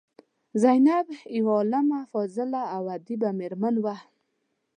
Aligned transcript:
زینب 0.61 1.07
یوه 1.37 1.51
عالمه، 1.59 1.99
فاضله 2.11 2.61
او 2.75 2.83
ادیبه 2.95 3.29
میرمن 3.39 3.75
وه. 3.83 3.97